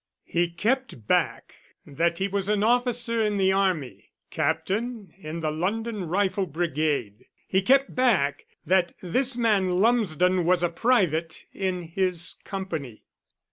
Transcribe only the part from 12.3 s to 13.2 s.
company."